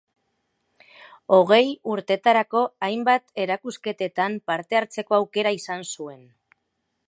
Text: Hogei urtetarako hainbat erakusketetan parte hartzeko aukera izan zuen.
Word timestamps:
Hogei 1.35 1.67
urtetarako 1.95 2.63
hainbat 2.87 3.27
erakusketetan 3.45 4.41
parte 4.53 4.81
hartzeko 4.81 5.17
aukera 5.23 5.53
izan 5.63 5.89
zuen. 5.97 6.29